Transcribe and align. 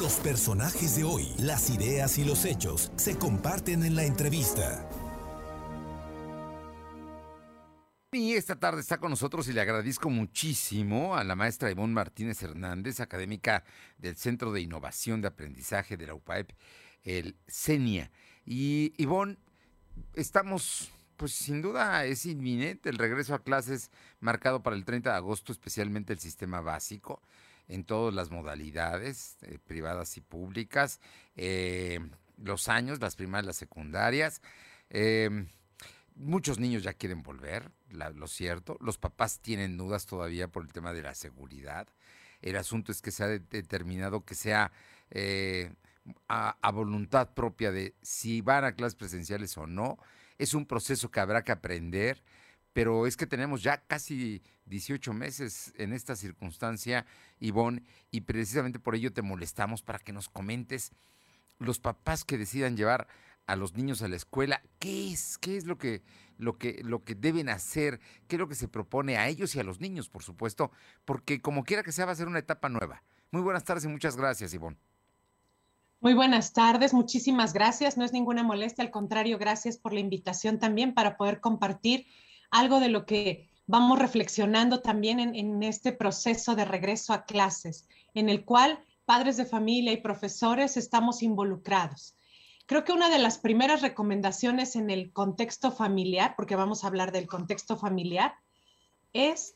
Los 0.00 0.16
personajes 0.16 0.96
de 0.96 1.04
hoy, 1.04 1.32
las 1.38 1.70
ideas 1.70 2.18
y 2.18 2.24
los 2.24 2.44
hechos 2.44 2.92
se 2.96 3.16
comparten 3.16 3.82
en 3.82 3.96
la 3.96 4.04
entrevista. 4.04 4.86
Y 8.12 8.34
esta 8.34 8.56
tarde 8.56 8.82
está 8.82 8.98
con 8.98 9.10
nosotros 9.10 9.48
y 9.48 9.54
le 9.54 9.62
agradezco 9.62 10.10
muchísimo 10.10 11.16
a 11.16 11.24
la 11.24 11.34
maestra 11.34 11.70
Ivonne 11.70 11.94
Martínez 11.94 12.42
Hernández, 12.42 13.00
académica 13.00 13.64
del 13.96 14.16
Centro 14.16 14.52
de 14.52 14.60
Innovación 14.60 15.22
de 15.22 15.28
Aprendizaje 15.28 15.96
de 15.96 16.06
la 16.08 16.14
UPAEP, 16.14 16.50
el 17.02 17.36
CENIA. 17.48 18.10
Y 18.44 18.92
Ivonne, 18.98 19.38
estamos, 20.12 20.90
pues 21.16 21.32
sin 21.32 21.62
duda 21.62 22.04
es 22.04 22.26
inminente 22.26 22.90
el 22.90 22.98
regreso 22.98 23.34
a 23.34 23.42
clases 23.42 23.90
marcado 24.20 24.62
para 24.62 24.76
el 24.76 24.84
30 24.84 25.10
de 25.10 25.16
agosto, 25.16 25.52
especialmente 25.52 26.12
el 26.12 26.18
sistema 26.18 26.60
básico 26.60 27.22
en 27.68 27.84
todas 27.84 28.14
las 28.14 28.30
modalidades, 28.30 29.38
eh, 29.42 29.58
privadas 29.64 30.16
y 30.16 30.20
públicas, 30.20 31.00
eh, 31.36 32.00
los 32.36 32.68
años, 32.68 33.00
las 33.00 33.16
primarias, 33.16 33.46
las 33.46 33.56
secundarias. 33.56 34.40
Eh, 34.90 35.46
muchos 36.14 36.58
niños 36.58 36.82
ya 36.82 36.92
quieren 36.92 37.22
volver, 37.22 37.70
lo 37.90 38.26
cierto. 38.28 38.76
Los 38.80 38.98
papás 38.98 39.40
tienen 39.40 39.76
dudas 39.76 40.06
todavía 40.06 40.48
por 40.48 40.64
el 40.64 40.72
tema 40.72 40.92
de 40.92 41.02
la 41.02 41.14
seguridad. 41.14 41.88
El 42.42 42.56
asunto 42.56 42.92
es 42.92 43.02
que 43.02 43.10
se 43.10 43.24
ha 43.24 43.28
determinado 43.28 44.24
que 44.24 44.34
sea 44.34 44.70
a, 46.28 46.56
a, 46.60 46.70
voluntad 46.70 47.32
propia 47.34 47.72
de 47.72 47.94
si 48.02 48.42
van 48.42 48.64
a 48.64 48.72
clases 48.72 48.96
presenciales 48.96 49.56
o 49.56 49.66
no. 49.66 49.98
Es 50.38 50.54
un 50.54 50.66
proceso 50.66 51.10
que 51.10 51.20
habrá 51.20 51.42
que 51.42 51.52
aprender, 51.52 52.22
pero 52.76 53.06
es 53.06 53.16
que 53.16 53.26
tenemos 53.26 53.62
ya 53.62 53.78
casi 53.78 54.42
18 54.66 55.14
meses 55.14 55.72
en 55.78 55.94
esta 55.94 56.14
circunstancia, 56.14 57.06
Ivonne, 57.40 57.82
y 58.10 58.20
precisamente 58.20 58.78
por 58.78 58.94
ello 58.94 59.14
te 59.14 59.22
molestamos 59.22 59.80
para 59.80 59.98
que 59.98 60.12
nos 60.12 60.28
comentes 60.28 60.92
los 61.58 61.78
papás 61.78 62.22
que 62.22 62.36
decidan 62.36 62.76
llevar 62.76 63.08
a 63.46 63.56
los 63.56 63.72
niños 63.72 64.02
a 64.02 64.08
la 64.08 64.16
escuela, 64.16 64.60
¿qué 64.78 65.10
es? 65.10 65.38
¿Qué 65.38 65.56
es 65.56 65.64
lo 65.64 65.78
que, 65.78 66.02
lo 66.36 66.58
que, 66.58 66.82
lo 66.84 67.02
que 67.02 67.14
deben 67.14 67.48
hacer? 67.48 67.98
¿Qué 68.28 68.36
es 68.36 68.40
lo 68.40 68.46
que 68.46 68.54
se 68.54 68.68
propone 68.68 69.16
a 69.16 69.26
ellos 69.26 69.54
y 69.54 69.60
a 69.60 69.64
los 69.64 69.80
niños, 69.80 70.10
por 70.10 70.22
supuesto? 70.22 70.70
Porque 71.06 71.40
como 71.40 71.64
quiera 71.64 71.82
que 71.82 71.92
sea, 71.92 72.04
va 72.04 72.12
a 72.12 72.16
ser 72.16 72.28
una 72.28 72.40
etapa 72.40 72.68
nueva. 72.68 73.02
Muy 73.30 73.40
buenas 73.40 73.64
tardes 73.64 73.86
y 73.86 73.88
muchas 73.88 74.18
gracias, 74.18 74.52
Ivonne. 74.52 74.76
Muy 76.02 76.12
buenas 76.12 76.52
tardes, 76.52 76.92
muchísimas 76.92 77.54
gracias. 77.54 77.96
No 77.96 78.04
es 78.04 78.12
ninguna 78.12 78.42
molestia, 78.42 78.84
al 78.84 78.90
contrario, 78.90 79.38
gracias 79.38 79.78
por 79.78 79.94
la 79.94 80.00
invitación 80.00 80.58
también 80.58 80.92
para 80.92 81.16
poder 81.16 81.40
compartir 81.40 82.06
algo 82.50 82.80
de 82.80 82.88
lo 82.88 83.06
que 83.06 83.50
vamos 83.66 83.98
reflexionando 83.98 84.80
también 84.80 85.18
en, 85.18 85.62
este 85.62 85.92
proceso 85.92 86.54
de 86.54 86.64
regreso 86.64 87.12
a 87.12 87.24
clases, 87.24 87.88
en 88.14 88.28
el 88.28 88.44
cual 88.44 88.78
padres 89.04 89.36
de 89.36 89.44
familia 89.44 89.92
y 89.92 89.98
profesores 89.98 90.76
estamos 90.76 91.22
involucrados. 91.22 92.16
Creo 92.66 92.84
que 92.84 92.92
una 92.92 93.10
de 93.10 93.18
las 93.18 93.38
primeras 93.38 93.82
recomendaciones 93.82 94.76
en 94.76 94.90
el 94.90 95.12
contexto 95.12 95.70
familiar, 95.70 96.34
porque 96.36 96.56
vamos 96.56 96.82
a 96.82 96.88
hablar 96.88 97.12
del 97.12 97.28
contexto 97.28 97.76
familiar, 97.76 98.34
es 99.12 99.54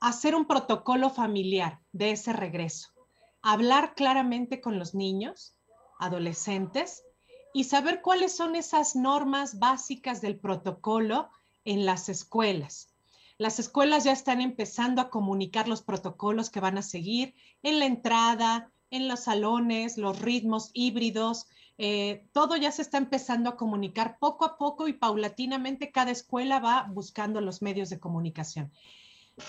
hacer 0.00 0.34
un 0.34 0.46
protocolo 0.46 1.10
familiar 1.10 1.80
de 1.92 2.12
ese 2.12 2.32
regreso. 2.32 2.90
Hablar 3.42 3.94
claramente 3.94 4.60
con 4.60 4.78
los 4.78 4.94
niños, 4.94 5.54
adolescentes, 5.98 7.02
y 7.54 7.64
saber 7.64 8.02
cuáles 8.02 8.36
son 8.36 8.56
esas 8.56 8.94
normas 8.94 9.58
básicas 9.58 10.20
del 10.20 10.38
protocolo 10.38 11.30
en 11.64 11.86
las 11.86 12.08
escuelas. 12.08 12.94
Las 13.38 13.58
escuelas 13.58 14.04
ya 14.04 14.12
están 14.12 14.40
empezando 14.40 15.00
a 15.00 15.10
comunicar 15.10 15.68
los 15.68 15.82
protocolos 15.82 16.50
que 16.50 16.60
van 16.60 16.78
a 16.78 16.82
seguir 16.82 17.34
en 17.62 17.78
la 17.78 17.86
entrada, 17.86 18.72
en 18.90 19.06
los 19.06 19.20
salones, 19.20 19.96
los 19.96 20.20
ritmos 20.20 20.70
híbridos, 20.72 21.46
eh, 21.80 22.26
todo 22.32 22.56
ya 22.56 22.72
se 22.72 22.82
está 22.82 22.98
empezando 22.98 23.48
a 23.48 23.56
comunicar 23.56 24.18
poco 24.18 24.44
a 24.44 24.58
poco 24.58 24.88
y 24.88 24.94
paulatinamente 24.94 25.92
cada 25.92 26.10
escuela 26.10 26.58
va 26.58 26.88
buscando 26.90 27.40
los 27.40 27.62
medios 27.62 27.88
de 27.88 28.00
comunicación. 28.00 28.72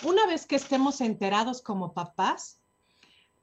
Una 0.03 0.28
vez 0.28 0.46
que 0.46 0.56
estemos 0.56 1.02
enterados 1.02 1.64
como 1.64 1.94
papás, 1.94 2.62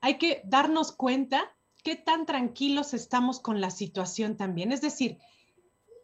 hay 0.01 0.19
que 0.19 0.41
darnos 0.45 0.93
cuenta 0.93 1.53
qué 1.83 1.97
tan 1.97 2.27
tranquilos 2.27 2.95
estamos 2.95 3.41
con 3.41 3.61
la 3.61 3.73
situación 3.73 4.37
también. 4.37 4.71
Es 4.71 4.81
decir, 4.81 5.19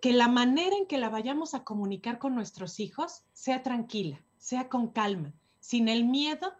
que 0.03 0.13
la 0.13 0.27
manera 0.27 0.77
en 0.77 0.87
que 0.87 0.99
la 0.99 1.09
vayamos 1.09 1.55
a 1.55 1.63
comunicar 1.63 2.19
con 2.19 2.35
nuestros 2.35 2.81
hijos 2.81 3.23
sea 3.35 3.63
tranquila, 3.63 4.21
sea 4.37 4.69
con 4.69 4.89
calma, 4.89 5.33
sin 5.61 5.89
el 5.89 6.05
miedo 6.05 6.53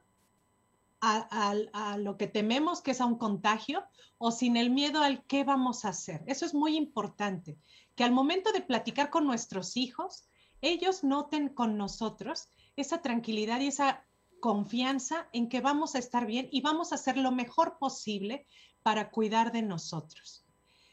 a, 1.01 1.97
lo 1.99 2.17
que 2.17 2.29
tememos 2.29 2.83
que 2.83 2.93
es 2.93 3.01
a 3.01 3.05
un 3.05 3.19
contagio 3.19 3.83
o 4.19 4.31
sin 4.31 4.57
el 4.57 4.71
miedo 4.71 5.03
al 5.03 5.25
qué 5.25 5.43
vamos 5.43 5.85
a 5.85 5.89
hacer. 5.89 6.23
Eso 6.29 6.47
es 6.47 6.55
muy 6.55 6.77
importante, 6.77 7.59
que 7.97 8.05
al 8.05 8.13
momento 8.13 8.53
de 8.53 8.61
platicar 8.61 9.11
con 9.11 9.27
nuestros 9.27 9.77
hijos, 9.77 10.29
ellos 10.61 11.03
noten 11.03 11.49
con 11.49 11.77
nosotros 11.77 12.47
esa 12.77 13.03
tranquilidad 13.03 13.59
y 13.59 13.67
esa 13.67 14.05
confianza 14.39 15.29
en 15.33 15.49
que 15.49 15.61
vamos 15.61 15.97
a 15.97 15.99
estar 15.99 16.27
bien 16.27 16.49
y 16.53 16.61
vamos 16.61 16.93
a 16.93 16.95
hacer 16.95 17.17
lo 17.17 17.33
mejor 17.33 17.79
posible 17.81 18.47
para 18.85 19.11
cuidar 19.11 19.51
de 19.51 19.63
nosotros. 19.63 20.42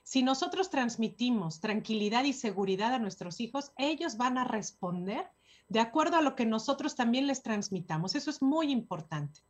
Si 0.09 0.23
nosotros 0.23 0.71
transmitimos 0.71 1.59
tranquilidad 1.59 2.23
y 2.23 2.33
seguridad 2.33 2.95
a 2.95 2.97
nuestros 2.97 3.39
hijos, 3.39 3.73
ellos 3.77 4.17
van 4.17 4.39
a 4.39 4.43
responder 4.43 5.29
de 5.67 5.81
acuerdo 5.81 6.17
a 6.17 6.23
lo 6.23 6.35
que 6.35 6.47
nosotros 6.47 6.95
también 6.95 7.27
les 7.27 7.43
transmitamos. 7.43 8.15
Eso 8.15 8.31
es 8.31 8.41
muy 8.41 8.71
importante. 8.71 9.41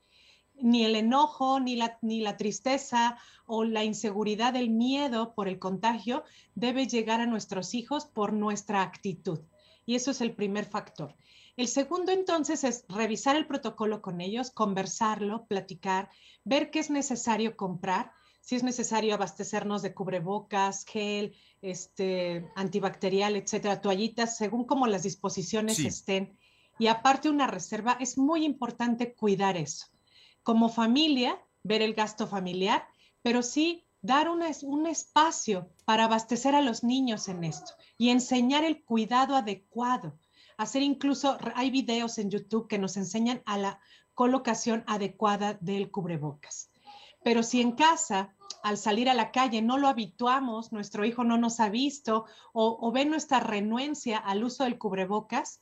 Ni 0.56 0.84
el 0.84 0.98
enojo, 0.98 1.62
ni 1.62 1.78
la, 1.78 2.36
tristeza 2.36 3.18
o 3.46 3.64
la 3.64 3.86
inseguridad, 3.86 4.54
el 4.58 4.70
miedo 4.70 5.34
por 5.34 5.48
el 5.48 5.60
contagio 5.60 6.26
debe 6.56 6.88
llegar 6.88 7.22
a 7.22 7.26
nuestros 7.26 7.74
hijos 7.74 8.06
por 8.06 8.34
nuestra 8.34 8.82
actitud. 8.82 9.40
Y 9.86 9.96
eso 9.96 10.12
es 10.12 10.20
el 10.20 10.36
primer 10.36 10.66
factor. 10.66 11.16
El 11.56 11.70
segundo 11.70 12.12
entonces 12.12 12.66
es 12.66 12.84
revisar 12.90 13.38
el 13.38 13.48
protocolo 13.48 14.02
con 14.02 14.20
ellos, 14.20 14.52
conversarlo, 14.52 15.46
platicar, 15.46 16.10
ver 16.44 16.70
qué 16.70 16.80
es 16.80 16.90
necesario 16.90 17.56
comprar 17.56 18.12
si 18.50 18.56
es 18.56 18.64
necesario 18.64 19.14
abastecernos 19.14 19.84
de 19.84 19.94
cubrebocas, 19.94 20.84
gel, 20.84 21.36
este, 21.62 22.50
antibacterial, 22.56 23.36
etcétera, 23.36 23.80
toallitas, 23.80 24.38
según 24.38 24.64
como 24.66 24.88
las 24.88 25.04
disposiciones 25.04 25.78
estén. 25.78 26.36
Y 26.80 26.88
aparte 26.88 27.30
una 27.30 27.46
reserva, 27.46 27.96
es 28.00 28.18
muy 28.18 28.46
importante 28.46 29.14
cuidar 29.14 29.56
eso. 29.56 29.86
Como 30.42 30.70
familia, 30.70 31.40
ver 31.62 31.84
el 31.84 31.94
gasto 31.94 32.26
familiar, 32.26 32.88
pero 33.22 33.44
sí 33.44 33.86
dar 34.02 34.30
un 34.30 34.88
espacio 34.88 35.70
para 35.86 36.06
abastecer 36.06 36.56
a 36.56 36.62
los 36.62 36.84
niños 36.84 37.28
en 37.28 37.44
esto 37.44 37.74
y 38.00 38.10
enseñar 38.10 38.64
el 38.64 38.84
cuidado 38.84 39.36
adecuado. 39.36 40.18
Hacer 40.58 40.82
incluso, 40.82 41.38
hay 41.54 41.70
videos 41.70 42.18
en 42.18 42.32
YouTube 42.32 42.68
que 42.68 42.80
nos 42.80 42.98
enseñan 42.98 43.44
a 43.46 43.60
la 43.60 43.80
colocación 44.16 44.84
adecuada 44.88 45.54
del 45.62 45.92
cubrebocas. 45.92 46.72
Pero 47.24 47.44
si 47.44 47.62
en 47.62 47.74
casa 47.74 48.34
al 48.64 48.78
salir 48.78 49.10
a 49.10 49.14
la 49.14 49.32
calle 49.32 49.62
no 49.62 49.78
lo 49.78 49.88
habituamos, 49.88 50.72
nuestro 50.72 51.06
hijo 51.06 51.24
no 51.24 51.38
nos 51.38 51.60
ha 51.60 51.70
visto 51.70 52.26
o, 52.54 52.92
ve 52.92 53.06
nuestra 53.06 53.40
renuencia 53.40 54.18
al 54.18 54.44
uso 54.44 54.64
del 54.64 54.78
cubrebocas, 54.78 55.62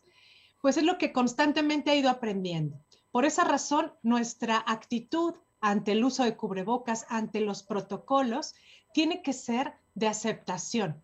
pues 0.61 0.77
es 0.77 0.83
lo 0.83 0.97
que 0.97 1.13
constantemente 1.13 1.91
ha 1.91 1.95
ido 1.95 2.09
aprendiendo. 2.09 2.79
Por 3.11 3.25
esa 3.25 3.43
razón, 3.43 3.93
nuestra 4.03 4.63
actitud 4.65 5.35
ante 5.59 5.93
el 5.93 6.03
uso 6.03 6.23
de 6.23 6.35
cubrebocas, 6.35 7.05
ante 7.09 7.41
los 7.41 7.63
protocolos, 7.63 8.55
tiene 8.93 9.21
que 9.21 9.33
ser 9.33 9.73
de 9.95 10.07
aceptación, 10.07 11.01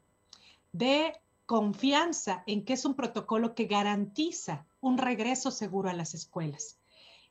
de 0.72 1.14
confianza 1.46 2.44
en 2.48 2.66
que 2.66 2.74
es 2.74 2.86
un 2.86 2.96
protocolo 2.96 3.56
que 3.56 3.66
garantiza 3.66 4.66
un 4.81 4.98
regreso 4.98 5.52
seguro 5.52 5.90
a 5.90 5.94
las 5.94 6.14
escuelas. 6.14 6.80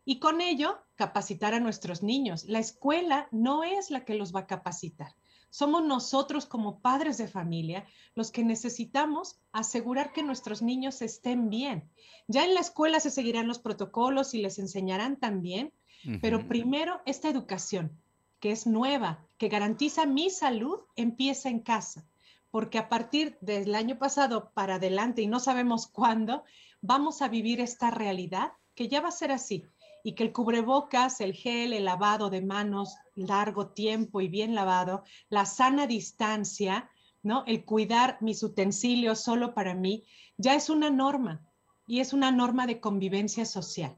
Y 0.05 0.19
con 0.19 0.41
ello, 0.41 0.79
capacitar 0.97 1.55
a 1.55 1.61
nuestros 1.61 2.03
niños. 2.03 2.45
La 2.45 2.59
escuela 2.59 3.29
no 3.31 3.63
es 3.63 3.91
la 3.91 4.05
que 4.05 4.15
los 4.15 4.35
va 4.35 4.41
a 4.41 4.47
capacitar. 4.47 5.15
Somos 5.51 5.85
nosotros 5.85 6.47
como 6.47 6.81
padres 6.81 7.19
de 7.19 7.29
familia 7.29 7.87
los 8.15 8.33
que 8.33 8.43
necesitamos 8.43 9.39
asegurar 9.53 10.13
que 10.13 10.23
nuestros 10.23 10.63
niños 10.63 11.03
estén 11.03 11.51
bien. 11.51 11.91
Ya 12.27 12.45
en 12.45 12.55
la 12.55 12.61
escuela 12.61 13.01
se 13.01 13.11
seguirán 13.11 13.47
los 13.47 13.59
protocolos 13.59 14.35
y 14.35 14.41
les 14.41 14.59
enseñarán 14.59 15.21
también, 15.21 15.73
pero 16.21 16.49
primero 16.49 17.01
esta 17.07 17.29
educación, 17.29 18.01
que 18.41 18.51
es 18.51 18.67
nueva, 18.67 19.25
que 19.39 19.49
garantiza 19.49 20.07
mi 20.07 20.31
salud, 20.31 20.81
empieza 20.97 21.49
en 21.49 21.61
casa, 21.61 22.07
porque 22.51 22.79
a 22.79 22.89
partir 22.89 23.37
del 23.41 23.75
año 23.75 23.99
pasado 23.99 24.51
para 24.55 24.77
adelante 24.77 25.23
y 25.23 25.27
no 25.29 25.39
sabemos 25.39 25.87
cuándo, 25.87 26.45
vamos 26.81 27.23
a 27.23 27.29
vivir 27.29 27.61
esta 27.61 27.91
realidad 27.91 28.53
que 28.75 28.89
ya 28.89 29.01
va 29.01 29.09
a 29.09 29.13
ser 29.13 29.31
así 29.31 29.65
y 30.03 30.15
que 30.15 30.25
el 30.25 30.33
cubrebocas, 30.33 31.21
el 31.21 31.33
gel, 31.33 31.73
el 31.73 31.85
lavado 31.85 32.31
de 32.31 32.43
manos 32.43 32.97
largo 33.15 33.69
tiempo 33.69 34.21
y 34.21 34.29
bien 34.29 34.55
lavado, 34.55 35.05
la 35.29 35.47
sana 35.47 35.87
distancia, 35.87 36.91
¿no? 37.23 37.45
El 37.47 37.65
cuidar 37.65 38.19
mis 38.21 38.43
utensilios 38.43 39.21
solo 39.21 39.55
para 39.55 39.75
mí, 39.75 40.05
ya 40.37 40.55
es 40.55 40.71
una 40.71 40.91
norma 40.91 41.41
y 41.87 42.01
es 42.01 42.13
una 42.13 42.31
norma 42.31 42.67
de 42.67 42.81
convivencia 42.81 43.45
social. 43.45 43.97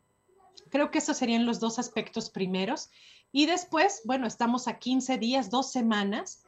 Creo 0.71 0.91
que 0.91 0.99
esos 0.99 1.17
serían 1.17 1.47
los 1.47 1.61
dos 1.61 1.79
aspectos 1.79 2.31
primeros 2.31 2.91
Y 3.33 3.47
después, 3.47 4.03
bueno, 4.05 4.29
estamos 4.29 4.69
a 4.69 4.79
15 4.79 5.19
días, 5.19 5.51
dos 5.51 5.73
semanas, 5.73 6.45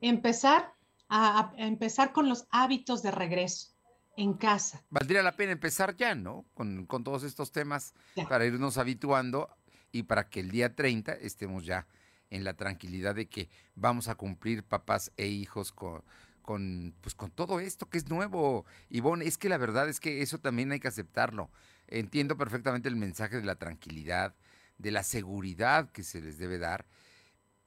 empezar 0.00 0.72
a, 1.10 1.52
empezar 1.58 2.12
con 2.12 2.28
los 2.28 2.46
hábitos 2.50 3.02
de 3.02 3.10
regreso 3.10 3.74
en 4.20 4.34
casa. 4.34 4.84
Valdría 4.90 5.22
la 5.22 5.32
pena 5.32 5.52
empezar 5.52 5.96
ya, 5.96 6.14
¿no? 6.14 6.44
Con, 6.52 6.86
todos 6.86 7.22
estos 7.22 7.52
temas 7.52 7.94
para 8.28 8.44
irnos 8.44 8.76
habituando 8.76 9.48
y 9.92 10.02
para 10.02 10.28
que 10.28 10.40
el 10.40 10.50
día 10.50 10.76
30 10.76 11.12
estemos 11.14 11.64
ya 11.64 11.86
en 12.28 12.44
la 12.44 12.54
tranquilidad 12.54 13.14
de 13.14 13.28
que 13.28 13.48
vamos 13.74 14.08
a 14.08 14.14
cumplir 14.14 14.62
papás 14.62 15.10
e 15.16 15.26
hijos 15.26 15.72
con, 15.72 16.04
con, 16.42 16.94
pues, 17.00 17.14
con 17.14 17.30
todo 17.30 17.60
esto 17.60 17.88
que 17.88 17.96
es 17.96 18.10
nuevo. 18.10 18.66
Ivonne, 18.90 19.24
es 19.24 19.38
que 19.38 19.48
la 19.48 19.56
verdad 19.56 19.88
es 19.88 20.00
que 20.00 20.20
eso 20.20 20.38
también 20.38 20.70
hay 20.70 20.80
que 20.80 20.88
aceptarlo. 20.88 21.50
Entiendo 21.88 22.36
perfectamente 22.36 22.90
el 22.90 22.96
mensaje 22.96 23.36
de 23.36 23.46
la 23.46 23.56
tranquilidad, 23.56 24.34
de 24.76 24.90
la 24.90 25.02
seguridad 25.02 25.90
que 25.92 26.04
se 26.04 26.20
les 26.20 26.36
debe 26.36 26.58
dar, 26.58 26.86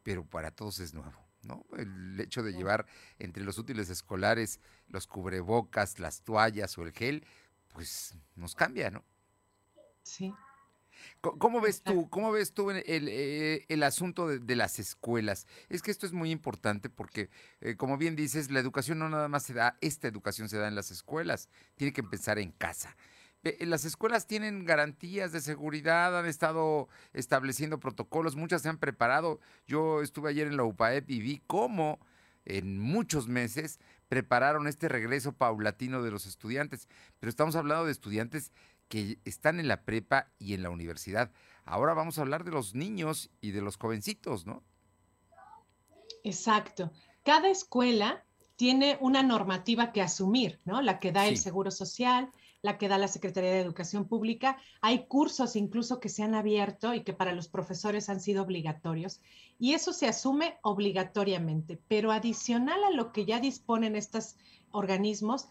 pero 0.04 0.24
para 0.24 0.52
todos 0.52 0.80
es 0.80 0.94
nuevo. 0.94 1.24
¿No? 1.44 1.66
El 1.78 2.20
hecho 2.20 2.44
de 2.44 2.54
llevar 2.54 2.86
entre 3.20 3.44
los 3.44 3.58
útiles 3.58 3.90
escolares 3.90 4.60
los 4.88 5.08
cubrebocas, 5.08 6.00
las 6.00 6.22
toallas 6.22 6.78
o 6.78 6.84
el 6.84 6.92
gel, 6.92 7.26
pues 7.74 8.16
nos 8.36 8.56
cambia, 8.56 8.92
¿no? 8.92 9.04
Sí. 10.04 10.34
¿Cómo 11.22 11.62
ves 11.62 11.82
tú, 11.82 12.10
cómo 12.10 12.32
ves 12.32 12.54
tú 12.54 12.70
el, 12.72 12.84
eh, 12.86 13.66
el, 13.70 13.84
asunto 13.84 14.28
de, 14.28 14.56
las 14.56 14.80
escuelas? 14.80 15.48
Es 15.70 15.82
que 15.82 15.92
esto 15.92 16.06
es 16.06 16.14
muy 16.14 16.32
importante 16.32 16.90
porque, 16.90 17.30
eh, 17.62 17.76
como 17.76 17.98
bien 17.98 18.16
dices, 18.16 18.52
la 18.52 18.60
educación 18.60 19.00
no 19.00 19.10
nada 19.10 19.28
más 19.30 19.44
se 19.44 19.54
da, 19.54 19.78
esta 19.82 20.08
educación 20.08 20.50
se 20.50 20.58
da 20.58 20.68
en 20.68 20.76
las 20.76 20.92
escuelas, 20.92 21.50
tiene 21.76 21.94
que 21.94 22.02
empezar 22.02 22.40
en 22.40 22.52
casa. 22.52 22.96
Eh, 23.44 23.66
las 23.66 23.84
escuelas 23.86 24.26
tienen 24.26 24.66
garantías 24.66 25.32
de 25.32 25.42
seguridad, 25.42 26.18
han 26.18 26.26
estado 26.26 26.88
estableciendo 27.12 27.80
protocolos, 27.80 28.36
muchas 28.36 28.62
se 28.62 28.70
han 28.70 28.78
preparado. 28.78 29.40
Yo 29.68 30.02
estuve 30.02 30.30
ayer 30.30 30.48
en 30.48 30.58
la 30.58 30.64
UPAEP 30.64 31.10
y 31.10 31.20
vi 31.20 31.42
cómo 31.46 32.00
en 32.46 32.80
muchos 32.80 33.28
meses 33.28 33.80
prepararon 34.08 34.68
este 34.68 34.88
regreso 34.90 35.34
paulatino 35.34 36.04
de 36.04 36.12
los 36.12 36.26
estudiantes. 36.26 36.88
Pero 37.20 37.30
estamos 37.30 37.56
hablando 37.56 37.86
de 37.86 37.92
estudiantes 37.92 38.52
que 38.88 39.20
están 39.26 39.60
en 39.60 39.68
la 39.68 39.84
prepa 39.84 40.32
y 40.40 40.54
en 40.54 40.64
la 40.64 40.70
universidad. 40.70 41.32
Ahora 41.66 41.94
vamos 41.94 42.18
a 42.18 42.22
hablar 42.22 42.44
de 42.44 42.52
los 42.52 42.76
niños 42.76 43.30
y 43.42 43.52
de 43.52 43.62
los 43.62 43.78
jovencitos, 43.78 44.46
¿no? 44.46 44.64
Exacto. 46.24 46.92
Cada 47.24 47.50
escuela 47.50 48.24
tiene 48.56 48.98
una 49.02 49.24
normativa 49.24 49.92
que 49.92 50.02
asumir, 50.02 50.60
¿no? 50.64 50.82
La 50.82 51.00
que 51.00 51.12
da 51.12 51.28
el 51.28 51.38
Seguro 51.38 51.72
Social, 51.72 52.30
la 52.64 52.78
que 52.78 52.88
da 52.88 52.98
la 52.98 53.10
Secretaría 53.10 53.52
de 53.52 53.60
Educación 53.60 54.08
Pública. 54.08 54.58
Hay 54.82 55.06
cursos 55.06 55.56
incluso 55.56 56.00
que 56.00 56.10
se 56.10 56.24
han 56.24 56.34
abierto 56.34 56.94
y 56.94 57.04
que 57.04 57.14
para 57.14 57.34
los 57.34 57.50
profesores 57.50 58.10
han 58.10 58.22
sido 58.22 58.42
obligatorios. 58.42 59.22
Y 59.60 59.74
eso 59.74 59.94
se 59.94 60.08
asume 60.08 60.58
obligatoriamente. 60.64 61.80
Pero 61.88 62.12
adicional 62.12 62.84
a 62.86 62.92
lo 62.92 63.12
que 63.12 63.26
ya 63.26 63.40
disponen 63.40 63.96
estos 63.96 64.38
organismos, 64.72 65.50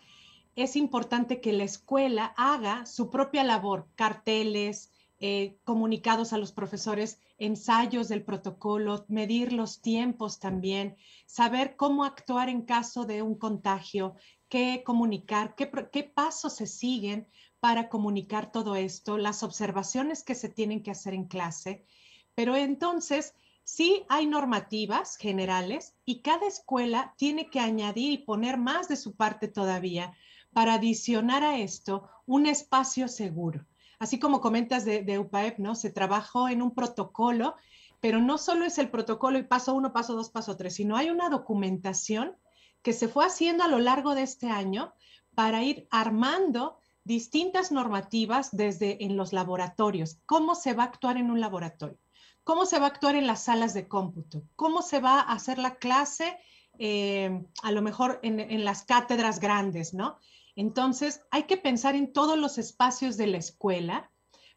es 0.56 0.74
importante 0.74 1.40
que 1.40 1.52
la 1.52 1.64
escuela 1.64 2.32
haga 2.36 2.86
su 2.86 3.10
propia 3.10 3.44
labor, 3.44 3.88
carteles, 3.94 4.90
eh, 5.20 5.56
comunicados 5.64 6.32
a 6.32 6.38
los 6.38 6.50
profesores, 6.50 7.20
ensayos 7.38 8.08
del 8.08 8.24
protocolo, 8.24 9.04
medir 9.08 9.52
los 9.52 9.80
tiempos 9.80 10.40
también, 10.40 10.96
saber 11.26 11.76
cómo 11.76 12.04
actuar 12.04 12.48
en 12.48 12.62
caso 12.62 13.04
de 13.04 13.22
un 13.22 13.36
contagio, 13.36 14.16
qué 14.52 14.82
comunicar, 14.84 15.54
qué, 15.54 15.70
qué 15.90 16.04
pasos 16.04 16.56
se 16.56 16.66
siguen 16.66 17.26
para 17.58 17.88
comunicar 17.88 18.52
todo 18.52 18.76
esto, 18.76 19.16
las 19.16 19.42
observaciones 19.42 20.22
que 20.22 20.34
se 20.34 20.50
tienen 20.50 20.82
que 20.82 20.90
hacer 20.90 21.14
en 21.14 21.24
clase. 21.24 21.86
Pero 22.34 22.54
entonces, 22.54 23.32
sí 23.64 24.04
hay 24.10 24.26
normativas 24.26 25.16
generales 25.16 25.94
y 26.04 26.20
cada 26.20 26.46
escuela 26.46 27.14
tiene 27.16 27.48
que 27.48 27.60
añadir 27.60 28.12
y 28.12 28.18
poner 28.18 28.58
más 28.58 28.88
de 28.88 28.96
su 28.96 29.16
parte 29.16 29.48
todavía 29.48 30.12
para 30.52 30.74
adicionar 30.74 31.42
a 31.44 31.56
esto 31.56 32.10
un 32.26 32.44
espacio 32.44 33.08
seguro. 33.08 33.64
Así 33.98 34.18
como 34.18 34.42
comentas 34.42 34.84
de, 34.84 35.02
de 35.02 35.18
UPAEP, 35.18 35.60
¿no? 35.60 35.74
Se 35.74 35.88
trabajó 35.88 36.50
en 36.50 36.60
un 36.60 36.74
protocolo, 36.74 37.54
pero 38.00 38.20
no 38.20 38.36
solo 38.36 38.66
es 38.66 38.76
el 38.76 38.90
protocolo 38.90 39.38
y 39.38 39.44
paso 39.44 39.72
uno, 39.72 39.94
paso 39.94 40.14
dos, 40.14 40.28
paso 40.28 40.58
tres, 40.58 40.74
sino 40.74 40.98
hay 40.98 41.08
una 41.08 41.30
documentación 41.30 42.36
que 42.82 42.92
se 42.92 43.08
fue 43.08 43.24
haciendo 43.24 43.64
a 43.64 43.68
lo 43.68 43.78
largo 43.78 44.14
de 44.14 44.22
este 44.22 44.48
año 44.48 44.92
para 45.34 45.62
ir 45.62 45.86
armando 45.90 46.78
distintas 47.04 47.72
normativas 47.72 48.50
desde 48.52 49.04
en 49.04 49.16
los 49.16 49.32
laboratorios. 49.32 50.18
¿Cómo 50.26 50.54
se 50.54 50.74
va 50.74 50.84
a 50.84 50.86
actuar 50.86 51.16
en 51.16 51.30
un 51.30 51.40
laboratorio? 51.40 51.98
¿Cómo 52.44 52.66
se 52.66 52.78
va 52.78 52.86
a 52.86 52.88
actuar 52.88 53.14
en 53.14 53.26
las 53.26 53.44
salas 53.44 53.74
de 53.74 53.88
cómputo? 53.88 54.42
¿Cómo 54.56 54.82
se 54.82 55.00
va 55.00 55.20
a 55.20 55.32
hacer 55.32 55.58
la 55.58 55.76
clase? 55.76 56.38
Eh, 56.78 57.44
a 57.62 57.72
lo 57.72 57.82
mejor 57.82 58.18
en, 58.22 58.40
en, 58.40 58.64
las 58.64 58.84
cátedras 58.84 59.40
grandes, 59.40 59.94
¿no? 59.94 60.18
Entonces, 60.56 61.22
hay 61.30 61.44
que 61.44 61.56
pensar 61.56 61.94
en 61.94 62.12
todos 62.12 62.38
los 62.38 62.58
espacios 62.58 63.16
de 63.16 63.26
la 63.26 63.38
escuela 63.38 64.10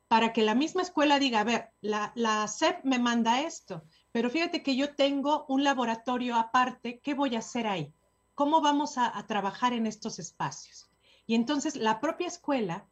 para 0.08 0.34
que 0.34 0.44
la 0.44 0.56
misma 0.56 0.82
escuela 0.82 1.20
diga, 1.20 1.42
a 1.42 1.44
ver, 1.44 1.70
la, 1.82 2.12
la 2.16 2.48
SEP 2.48 2.84
me 2.84 3.00
manda 3.00 3.42
esto, 3.42 3.84
pero 4.12 4.30
fíjate 4.30 4.64
que 4.64 4.76
yo 4.76 4.96
tengo 4.96 5.46
un 5.48 5.64
laboratorio 5.64 6.36
aparte, 6.36 7.00
¿qué 7.00 7.14
voy 7.14 7.36
a 7.36 7.40
hacer 7.40 7.68
ahí? 7.68 7.94
¿Cómo 8.36 8.60
vamos 8.60 8.98
a, 8.98 9.26
trabajar 9.28 9.72
en 9.72 9.88
estos 9.88 10.20
espacios? 10.20 10.90
Y 11.26 11.36
entonces 11.36 11.78
la 11.78 12.02
propia 12.02 12.28
escuela 12.28 12.86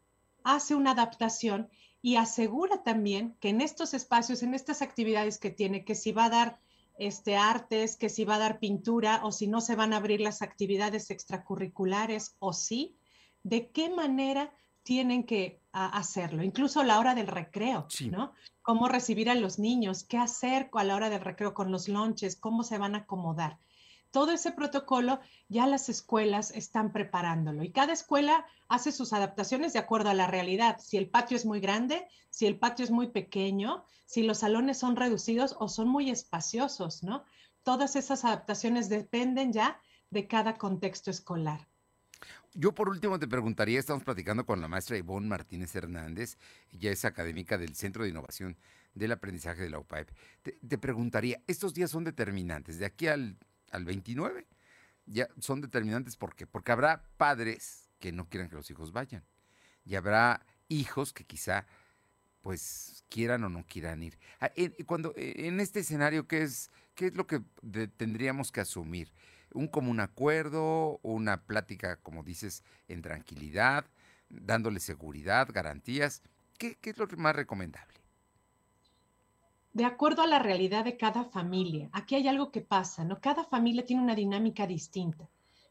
hace 0.43 0.73
una 0.73 0.91
adaptación 0.91 1.69
y 2.01 2.15
asegura 2.15 2.81
también 2.83 3.35
que 3.41 3.49
en 3.49 3.59
estos 3.59 3.93
espacios, 3.93 4.41
en 4.41 4.53
estas 4.53 4.81
actividades 4.81 5.37
que 5.37 5.51
tiene, 5.51 5.83
que 5.83 5.95
si 5.95 6.13
va 6.13 6.25
a 6.25 6.29
dar 6.29 6.59
este, 6.97 7.35
artes, 7.35 7.97
que 7.97 8.07
si 8.07 8.23
va 8.23 8.35
a 8.35 8.39
dar 8.39 8.59
pintura 8.59 9.21
o 9.23 9.33
si 9.33 9.47
no 9.47 9.59
se 9.59 9.75
van 9.75 9.93
a 9.93 9.97
abrir 9.97 10.21
las 10.21 10.41
actividades 10.41 11.11
extracurriculares 11.11 12.35
o 12.39 12.53
sí, 12.53 12.95
de 13.43 13.69
qué 13.69 13.89
manera 13.89 14.53
tienen 14.83 15.25
que 15.25 15.61
hacerlo, 15.71 16.43
incluso 16.43 16.83
la 16.83 16.99
hora 16.99 17.15
del 17.15 17.27
recreo, 17.27 17.87
¿no? 18.11 18.33
Cómo 18.61 18.87
recibir 18.87 19.29
a 19.29 19.35
los 19.35 19.59
niños, 19.59 20.03
qué 20.03 20.17
hacer 20.17 20.69
a 20.73 20.83
la 20.83 20.95
hora 20.95 21.09
del 21.09 21.21
recreo 21.21 21.53
con 21.53 21.71
los 21.71 21.87
lunches, 21.87 22.35
cómo 22.35 22.63
se 22.63 22.77
van 22.77 22.95
a 22.95 22.99
acomodar 22.99 23.59
todo 24.13 24.31
ese 24.31 24.51
protocolo 24.51 25.19
ya 25.49 25.65
las 25.65 25.89
escuelas 25.89 26.51
están 26.51 26.93
preparándolo 26.93 27.63
y 27.63 27.71
cada 27.71 27.93
escuela 27.93 28.45
hace 28.69 28.91
sus 28.91 29.11
adaptaciones 29.11 29.73
de 29.73 29.79
acuerdo 29.79 30.11
a 30.11 30.13
la 30.13 30.27
realidad. 30.27 30.77
Si 30.79 30.97
el 30.97 31.09
patio 31.09 31.35
es 31.35 31.47
muy 31.47 31.59
grande, 31.59 32.07
si 32.29 32.45
el 32.45 32.59
patio 32.59 32.85
es 32.85 32.91
muy 32.91 33.07
pequeño, 33.07 33.83
si 34.05 34.21
los 34.21 34.37
salones 34.37 34.77
son 34.77 34.97
reducidos 34.97 35.55
o 35.59 35.67
son 35.67 35.87
muy 35.87 36.11
espaciosos, 36.11 37.01
¿no? 37.01 37.23
Todas 37.63 37.95
esas 37.95 38.23
adaptaciones 38.23 38.87
dependen 38.87 39.51
ya 39.51 39.81
de 40.11 40.27
cada 40.27 40.59
contexto 40.59 41.09
escolar. 41.09 41.67
Yo 42.53 42.75
por 42.75 42.89
último 42.89 43.17
te 43.17 43.27
preguntaría, 43.27 43.79
estamos 43.79 44.03
platicando 44.03 44.45
con 44.45 44.61
la 44.61 44.67
maestra 44.67 44.95
Ivonne 44.95 45.27
Martínez 45.27 45.75
Hernández, 45.75 46.37
ella 46.71 46.91
es 46.91 47.03
académica 47.03 47.57
del 47.57 47.75
Centro 47.75 48.03
de 48.03 48.11
Innovación 48.11 48.57
del 48.93 49.11
Aprendizaje 49.11 49.63
de 49.63 49.71
la 49.71 49.79
UPAEP. 49.79 50.11
te 50.43 50.77
preguntaría, 50.77 51.41
estos 51.47 51.73
días 51.73 51.89
son 51.89 52.03
determinantes, 52.03 52.77
de 52.77 52.85
aquí 52.85 53.07
al 53.07 53.39
al 53.73 53.85
29, 53.85 54.47
ya 55.05 55.27
son 55.39 55.61
determinantes. 55.61 56.15
¿Por 56.15 56.35
qué? 56.35 56.47
Porque 56.47 56.71
habrá 56.71 57.03
padres 57.17 57.89
que 57.99 58.11
no 58.11 58.29
quieran 58.29 58.49
que 58.49 58.55
los 58.55 58.69
hijos 58.69 58.91
vayan. 58.91 59.23
Y 59.85 59.95
habrá 59.95 60.45
hijos 60.69 61.11
que 61.11 61.25
quizá 61.25 61.65
pues 62.41 63.05
quieran 63.09 63.43
o 63.43 63.49
no 63.49 63.65
quieran 63.65 64.03
ir. 64.03 64.19
Ah, 64.39 64.51
cuando, 64.85 65.13
e, 65.15 65.47
en 65.47 65.59
este 65.59 65.79
escenario, 65.79 66.27
¿qué 66.27 66.43
es, 66.43 66.69
qué 66.93 67.07
es 67.07 67.15
lo 67.15 67.25
que 67.25 67.41
tendríamos 67.97 68.51
que 68.51 68.61
asumir? 68.61 69.11
¿Un 69.53 69.67
común 69.67 69.99
acuerdo, 69.99 70.99
una 71.03 71.45
plática, 71.45 71.97
como 71.97 72.23
dices, 72.23 72.63
en 72.87 73.01
tranquilidad, 73.01 73.85
dándole 74.29 74.79
seguridad, 74.79 75.47
garantías? 75.53 76.21
¿Qué, 76.57 76.75
qué 76.75 76.89
es 76.89 76.97
lo 76.97 77.07
más 77.17 77.35
recomendable? 77.35 78.02
De 79.73 79.85
acuerdo 79.85 80.21
a 80.21 80.27
la 80.27 80.39
realidad 80.39 80.85
de 80.85 80.97
cada 80.97 81.25
familia. 81.25 81.89
Aquí 81.91 82.15
hay 82.15 82.27
algo 82.27 82.51
que 82.51 82.61
pasa, 82.61 83.03
¿no? 83.03 83.19
Cada 83.19 83.43
familia 83.43 83.85
tiene 83.85 84.03
una 84.03 84.15
dinámica 84.15 84.67
distinta. 84.67 85.27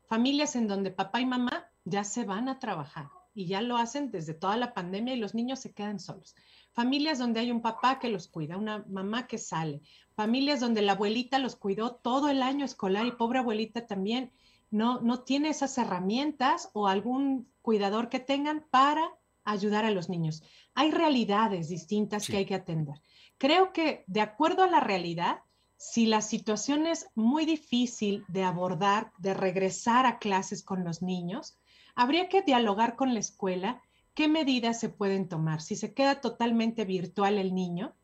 Familias 0.06 0.56
en 0.56 0.66
donde 0.66 0.90
papá 0.90 1.20
y 1.20 1.26
mamá 1.26 1.68
ya 1.84 2.02
se 2.02 2.24
van 2.24 2.48
a 2.48 2.58
trabajar 2.58 3.08
y 3.34 3.46
ya 3.46 3.62
lo 3.62 3.76
hacen 3.76 4.10
desde 4.10 4.34
toda 4.34 4.56
la 4.56 4.74
pandemia 4.74 5.14
y 5.14 5.18
los 5.18 5.34
niños 5.34 5.60
se 5.60 5.72
quedan 5.72 6.00
solos. 6.00 6.34
Familias 6.72 7.18
donde 7.18 7.40
hay 7.40 7.50
un 7.50 7.62
papá 7.62 7.98
que 8.00 8.08
los 8.08 8.26
cuida, 8.26 8.56
una 8.56 8.84
mamá 8.88 9.26
que 9.26 9.38
sale. 9.38 9.80
Familias 10.14 10.60
donde 10.60 10.82
la 10.82 10.92
abuelita 10.92 11.38
los 11.38 11.56
cuidó 11.56 11.94
todo 11.94 12.28
el 12.28 12.42
año 12.42 12.64
escolar 12.64 13.06
y 13.06 13.12
pobre 13.12 13.38
abuelita 13.38 13.86
también 13.86 14.32
no, 14.70 15.00
no 15.00 15.20
tiene 15.20 15.50
esas 15.50 15.78
herramientas 15.78 16.70
o 16.72 16.88
algún 16.88 17.46
cuidador 17.62 18.08
que 18.08 18.20
tengan 18.20 18.66
para 18.70 19.02
ayudar 19.44 19.84
a 19.84 19.90
los 19.90 20.08
niños. 20.08 20.42
Hay 20.74 20.90
realidades 20.90 21.68
distintas 21.68 22.26
que 22.26 22.38
hay 22.38 22.46
que 22.46 22.54
atender. 22.54 23.00
Creo 23.42 23.72
que 23.72 24.04
de 24.06 24.20
acuerdo 24.20 24.62
a 24.62 24.68
la 24.68 24.78
realidad, 24.78 25.40
si 25.76 26.06
la 26.06 26.20
situación 26.20 26.86
es 26.86 27.08
muy 27.16 27.44
difícil 27.44 28.24
de 28.28 28.44
abordar, 28.44 29.12
de 29.18 29.34
regresar 29.34 30.06
a 30.06 30.20
clases 30.20 30.62
con 30.62 30.84
los 30.84 31.02
niños, 31.02 31.58
habría 31.96 32.28
que 32.28 32.42
dialogar 32.42 32.94
con 32.94 33.14
la 33.14 33.18
escuela 33.18 33.82
qué 34.14 34.28
medidas 34.28 34.78
se 34.78 34.90
pueden 34.90 35.28
tomar. 35.28 35.60
Si 35.60 35.74
se 35.74 35.92
queda 35.92 36.20
totalmente 36.20 36.84
virtual 36.84 37.36
el 37.36 37.52
niño, 37.52 37.96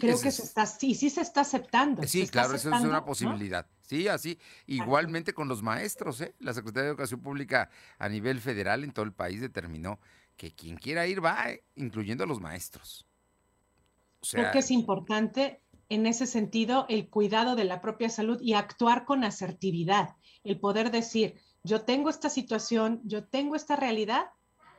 Creo 0.00 0.20
que 0.20 0.30
se 0.30 0.42
está, 0.42 0.66
sí, 0.66 0.94
sí 0.94 1.08
se 1.08 1.22
está 1.22 1.40
aceptando. 1.40 2.02
Sí, 2.02 2.28
claro, 2.28 2.54
eso 2.54 2.68
es 2.68 2.82
una 2.82 3.06
posibilidad. 3.06 3.66
Sí, 3.80 4.08
así. 4.08 4.38
Igualmente 4.66 5.32
con 5.32 5.48
los 5.48 5.62
maestros, 5.62 6.20
¿eh? 6.20 6.34
La 6.40 6.52
Secretaría 6.52 6.82
de 6.82 6.90
Educación 6.90 7.22
Pública 7.22 7.70
a 7.98 8.10
nivel 8.10 8.42
federal 8.42 8.84
en 8.84 8.92
todo 8.92 9.06
el 9.06 9.12
país 9.14 9.40
determinó 9.40 10.00
que 10.36 10.52
quien 10.52 10.76
quiera 10.76 11.06
ir 11.06 11.24
va, 11.24 11.50
¿eh? 11.50 11.64
incluyendo 11.76 12.24
a 12.24 12.26
los 12.26 12.40
maestros. 12.40 13.07
Creo 14.30 14.50
que 14.52 14.58
es 14.58 14.70
importante 14.70 15.62
en 15.88 16.06
ese 16.06 16.26
sentido 16.26 16.86
el 16.88 17.08
cuidado 17.08 17.56
de 17.56 17.64
la 17.64 17.80
propia 17.80 18.10
salud 18.10 18.40
y 18.40 18.54
actuar 18.54 19.04
con 19.04 19.24
asertividad, 19.24 20.16
el 20.44 20.60
poder 20.60 20.90
decir, 20.90 21.40
yo 21.62 21.82
tengo 21.82 22.10
esta 22.10 22.28
situación, 22.28 23.00
yo 23.04 23.24
tengo 23.26 23.56
esta 23.56 23.76
realidad, 23.76 24.26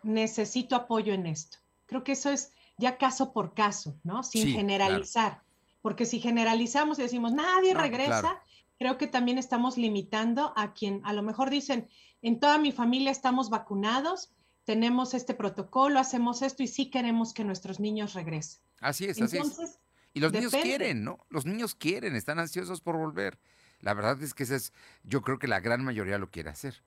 necesito 0.04 0.76
apoyo 0.76 1.14
en 1.14 1.26
esto. 1.26 1.58
Creo 1.86 2.04
que 2.04 2.14
eso 2.14 2.30
es 2.30 2.54
ya 2.78 2.98
caso 2.98 3.34
por 3.34 3.54
caso, 3.54 4.00
¿no? 4.04 4.24
Sin 4.24 4.48
generalizar. 4.54 5.42
Porque 5.82 6.06
si 6.06 6.20
generalizamos 6.20 7.00
y 7.00 7.04
decimos, 7.04 7.34
nadie 7.34 7.74
regresa, 7.74 8.42
creo 8.78 8.98
que 8.98 9.08
también 9.08 9.38
estamos 9.38 9.78
limitando 9.78 10.54
a 10.56 10.74
quien 10.74 11.02
a 11.04 11.14
lo 11.14 11.22
mejor 11.22 11.50
dicen, 11.50 11.90
en 12.22 12.40
toda 12.40 12.58
mi 12.58 12.72
familia 12.72 13.12
estamos 13.12 13.50
vacunados, 13.50 14.34
tenemos 14.70 15.16
este 15.16 15.34
protocolo, 15.34 16.00
hacemos 16.00 16.44
esto 16.44 16.62
y 16.62 16.68
sí 16.68 16.92
queremos 16.92 17.34
que 17.34 17.44
nuestros 17.44 17.80
niños 17.80 18.14
regresen. 18.14 18.62
Así 18.82 19.06
es, 19.06 19.20
así 19.20 19.40
es. 19.40 19.80
Y 20.14 20.20
los 20.20 20.32
niños 20.32 20.54
quieren, 20.54 21.04
¿no? 21.04 21.26
Los 21.30 21.48
niños 21.48 21.74
quieren, 21.74 22.16
están 22.16 22.38
ansiosos 22.38 22.80
por 22.80 22.96
volver. 22.96 23.40
La 23.80 23.96
verdad 23.96 24.22
es 24.22 24.36
que 24.36 24.44
ese 24.44 24.58
es, 24.58 24.72
yo 25.02 25.24
creo 25.24 25.40
que 25.40 25.48
la 25.48 25.60
gran 25.60 25.84
mayoría 25.84 26.20
lo 26.20 26.30
quiere 26.30 26.52
hacer. 26.52 26.84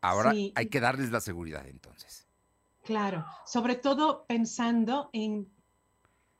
Ahora 0.00 0.32
hay 0.54 0.66
que 0.70 0.80
darles 0.80 1.10
la 1.10 1.20
seguridad 1.20 1.66
entonces. 1.66 2.26
Claro, 2.82 3.26
sobre 3.44 3.74
todo 3.74 4.24
pensando 4.24 5.10
en 5.12 5.52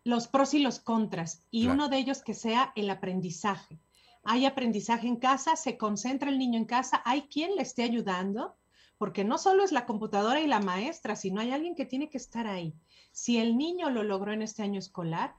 los 0.05 0.27
pros 0.27 0.55
y 0.55 0.61
los 0.61 0.81
contras, 0.81 1.43
y 1.51 1.67
uno 1.67 1.91
de 1.91 1.99
ellos 1.99 2.23
que 2.23 2.33
sea 2.33 2.73
el 2.77 2.89
aprendizaje. 2.89 3.79
Hay 4.25 4.47
aprendizaje 4.47 5.07
en 5.07 5.17
casa, 5.17 5.55
se 5.55 5.77
concentra 5.77 6.31
el 6.31 6.39
niño 6.39 6.59
en 6.59 6.65
casa, 6.65 7.03
hay 7.05 7.29
quien 7.29 7.57
le 7.57 7.63
esté 7.63 7.83
ayudando, 7.83 8.57
porque 9.03 9.25
no 9.25 9.37
solo 9.37 9.65
es 9.65 9.73
la 9.73 9.85
computadora 9.85 10.41
y 10.41 10.47
la 10.47 10.61
maestra, 10.61 11.17
sino 11.17 11.41
hay 11.41 11.51
alguien 11.51 11.75
que 11.75 11.85
tiene 11.85 12.09
que 12.09 12.19
estar 12.19 12.47
ahí. 12.47 12.73
Si 13.11 13.37
el 13.37 13.59
niño 13.59 13.91
lo 13.91 14.05
logró 14.05 14.33
en 14.33 14.43
este 14.43 14.63
año 14.63 14.79
escolar, 14.79 15.35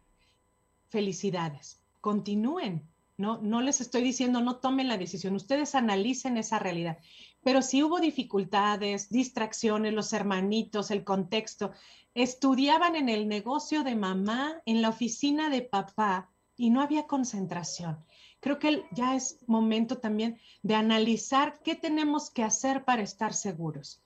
felicidades, 0.90 1.80
continúen. 2.02 2.86
No, 3.16 3.42
no 3.42 3.62
les 3.62 3.80
estoy 3.80 4.04
diciendo 4.04 4.42
no 4.42 4.58
tomen 4.58 4.90
la 4.90 4.98
decisión, 4.98 5.34
ustedes 5.34 5.76
analicen 5.76 6.36
esa 6.36 6.60
realidad. 6.60 6.98
Pero 7.42 7.62
si 7.62 7.84
hubo 7.84 8.02
dificultades, 8.02 9.08
distracciones, 9.08 9.94
los 9.94 10.12
hermanitos, 10.12 10.92
el 10.92 11.06
contexto, 11.06 11.72
estudiaban 12.16 12.98
en 12.98 13.08
el 13.08 13.30
negocio 13.30 13.86
de 13.86 13.96
mamá, 13.96 14.62
en 14.66 14.82
la 14.82 14.90
oficina 14.90 15.50
de 15.50 15.62
papá 15.62 16.30
y 16.58 16.70
no 16.70 16.82
había 16.82 17.08
concentración. 17.08 18.04
Creo 18.44 18.60
que 18.60 18.84
ya 18.92 19.16
es 19.16 19.40
momento 19.48 20.00
también 20.00 20.38
de 20.64 20.76
analizar 20.76 21.62
qué 21.64 21.76
tenemos 21.76 22.30
que 22.30 22.44
hacer 22.44 22.84
para 22.84 23.02
estar 23.02 23.34
seguros 23.34 24.04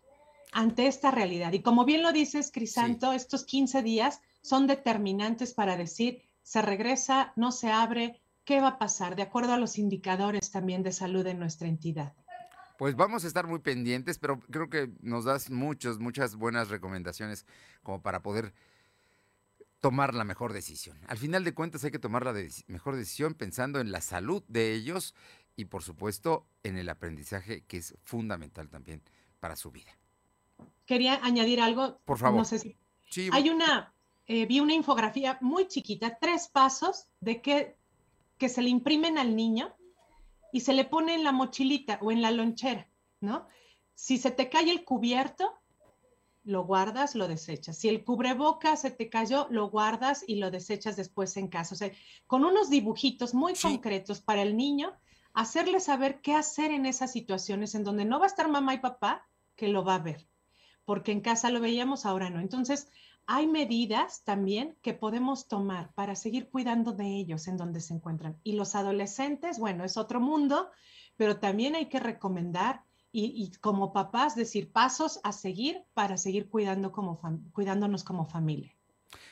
ante 0.51 0.85
esta 0.85 1.09
realidad. 1.09 1.53
Y 1.53 1.63
como 1.63 1.85
bien 1.85 2.03
lo 2.03 2.11
dices, 2.11 2.51
Crisanto, 2.53 3.13
estos 3.13 3.45
15 3.45 3.81
días 3.81 4.21
son 4.41 4.67
determinantes 4.67 5.53
para 5.55 5.75
decir, 5.75 6.21
se 6.43 6.61
regresa, 6.61 7.33
no 7.35 7.51
se 7.51 7.71
abre, 7.71 8.21
¿qué 8.45 8.61
va 8.61 8.69
a 8.69 8.77
pasar? 8.77 9.15
De 9.15 9.23
acuerdo 9.23 9.53
a 9.53 9.57
los 9.57 9.79
indicadores 9.79 10.51
también 10.51 10.83
de 10.83 10.91
salud 10.91 11.23
de 11.23 11.33
nuestra 11.33 11.67
entidad. 11.67 12.13
Pues 12.77 12.95
vamos 12.95 13.23
a 13.23 13.27
estar 13.27 13.47
muy 13.47 13.57
pendientes, 13.57 14.19
pero 14.19 14.39
creo 14.39 14.69
que 14.69 14.91
nos 15.01 15.25
das 15.25 15.49
muchas, 15.49 15.97
muchas 15.97 16.35
buenas 16.35 16.69
recomendaciones 16.69 17.47
como 17.81 18.03
para 18.03 18.21
poder 18.21 18.53
tomar 19.79 20.13
la 20.13 20.23
mejor 20.23 20.53
decisión. 20.53 20.99
Al 21.07 21.17
final 21.17 21.43
de 21.43 21.53
cuentas 21.53 21.83
hay 21.83 21.91
que 21.91 21.99
tomar 21.99 22.25
la 22.25 22.33
mejor 22.67 22.95
decisión 22.95 23.33
pensando 23.33 23.79
en 23.79 23.91
la 23.91 24.01
salud 24.01 24.43
de 24.47 24.73
ellos 24.73 25.13
y 25.55 25.65
por 25.65 25.83
supuesto 25.83 26.47
en 26.63 26.77
el 26.77 26.89
aprendizaje 26.89 27.63
que 27.65 27.77
es 27.77 27.95
fundamental 28.03 28.69
también 28.69 29.01
para 29.39 29.55
su 29.55 29.71
vida. 29.71 29.97
Quería 30.85 31.19
añadir 31.23 31.61
algo. 31.61 31.99
Por 32.05 32.17
favor. 32.17 32.39
No 32.39 32.45
sé 32.45 32.59
si... 32.59 33.29
Hay 33.31 33.49
una, 33.49 33.93
eh, 34.25 34.45
vi 34.45 34.59
una 34.59 34.73
infografía 34.73 35.37
muy 35.41 35.67
chiquita, 35.67 36.17
tres 36.19 36.47
pasos 36.47 37.07
de 37.21 37.41
que, 37.41 37.77
que 38.37 38.49
se 38.49 38.61
le 38.61 38.69
imprimen 38.69 39.17
al 39.17 39.35
niño 39.35 39.75
y 40.51 40.61
se 40.61 40.73
le 40.73 40.85
pone 40.85 41.15
en 41.15 41.23
la 41.23 41.31
mochilita 41.31 41.99
o 42.01 42.11
en 42.11 42.21
la 42.21 42.31
lonchera, 42.31 42.89
¿no? 43.21 43.47
Si 43.95 44.17
se 44.17 44.31
te 44.31 44.49
cae 44.49 44.69
el 44.69 44.83
cubierto, 44.83 45.53
lo 46.47 46.63
guardas, 46.65 47.15
lo 47.15 47.27
desechas. 47.27 47.77
Si 47.77 47.89
el 47.89 48.03
cubreboca 48.03 48.75
se 48.75 48.89
te 48.89 49.09
cayó, 49.09 49.47
lo 49.49 49.69
guardas 49.69 50.23
y 50.25 50.37
lo 50.37 50.49
desechas 50.49 50.95
después 50.95 51.35
en 51.37 51.47
casa. 51.49 51.75
O 51.75 51.77
sea, 51.77 51.91
con 52.25 52.45
unos 52.45 52.69
dibujitos 52.69 53.33
muy 53.33 53.53
concretos 53.53 54.21
para 54.21 54.41
el 54.41 54.55
niño, 54.55 54.93
hacerle 55.33 55.79
saber 55.79 56.21
qué 56.21 56.33
hacer 56.33 56.71
en 56.71 56.85
esas 56.85 57.11
situaciones 57.11 57.75
en 57.75 57.83
donde 57.83 58.05
no 58.05 58.19
va 58.19 58.25
a 58.25 58.27
estar 58.27 58.49
mamá 58.49 58.73
y 58.73 58.79
papá, 58.79 59.27
que 59.55 59.67
lo 59.67 59.83
va 59.83 59.95
a 59.95 59.99
ver. 59.99 60.27
Porque 60.85 61.11
en 61.11 61.21
casa 61.21 61.51
lo 61.51 61.59
veíamos, 61.59 62.05
ahora 62.05 62.29
no. 62.29 62.39
Entonces, 62.39 62.89
hay 63.25 63.45
medidas 63.45 64.23
también 64.23 64.77
que 64.81 64.93
podemos 64.93 65.49
tomar 65.49 65.93
para 65.93 66.15
seguir 66.15 66.49
cuidando 66.49 66.93
de 66.93 67.07
ellos 67.07 67.47
en 67.49 67.57
donde 67.57 67.81
se 67.81 67.93
encuentran. 67.93 68.39
Y 68.43 68.53
los 68.53 68.73
adolescentes, 68.73 69.59
bueno, 69.59 69.83
es 69.83 69.97
otro 69.97 70.21
mundo, 70.21 70.71
pero 71.17 71.37
también 71.37 71.75
hay 71.75 71.87
que 71.87 71.99
recomendar 71.99 72.86
y, 73.11 73.51
como 73.61 73.93
papás 73.93 74.35
decir 74.35 74.71
pasos 74.71 75.19
a 75.23 75.31
seguir 75.31 75.83
para 75.93 76.17
seguir 76.17 76.49
cuidando 76.49 76.91
como 76.91 77.19
cuidándonos 77.51 78.03
como 78.03 78.25
familia. 78.25 78.75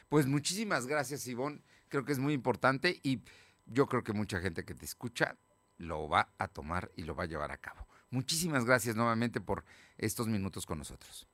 Pues 0.09 0.27
muchísimas 0.27 0.87
gracias, 0.87 1.27
Ivonne. 1.27 1.61
Creo 1.89 2.05
que 2.05 2.11
es 2.11 2.19
muy 2.19 2.33
importante 2.33 2.99
y 3.03 3.21
yo 3.65 3.87
creo 3.87 4.03
que 4.03 4.13
mucha 4.13 4.39
gente 4.39 4.65
que 4.65 4.73
te 4.73 4.85
escucha 4.85 5.37
lo 5.77 6.07
va 6.07 6.29
a 6.37 6.47
tomar 6.47 6.91
y 6.95 7.03
lo 7.03 7.15
va 7.15 7.23
a 7.23 7.27
llevar 7.27 7.51
a 7.51 7.57
cabo. 7.57 7.87
Muchísimas 8.09 8.65
gracias 8.65 8.95
nuevamente 8.95 9.41
por 9.41 9.65
estos 9.97 10.27
minutos 10.27 10.65
con 10.65 10.77
nosotros. 10.77 11.27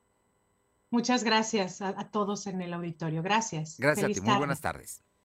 Muchas 0.90 1.24
gracias 1.24 1.82
a, 1.82 2.10
todos 2.10 2.48
en 2.48 2.62
el 2.62 2.74
auditorio. 2.74 3.24
Gracias. 3.24 3.78
Gracias 3.80 4.12
a 4.12 4.14
ti. 4.14 4.22
Muy 4.22 4.38
buenas 4.38 4.60
tardes. 4.60 5.02